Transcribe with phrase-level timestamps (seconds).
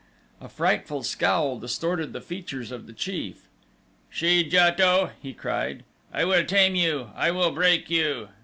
[0.39, 3.47] A frightful scowl distorted the features of the chief.
[4.09, 5.83] "She JATO!" he cried.
[6.11, 7.11] "I will tame you!
[7.15, 8.29] I will break you!